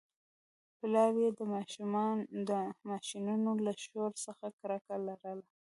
پلار 0.79 1.13
یې 1.23 1.29
د 2.49 2.49
ماشینونو 2.89 3.51
له 3.65 3.73
شور 3.83 4.11
څخه 4.25 4.45
کرکه 4.59 4.95
لرله 5.07 5.45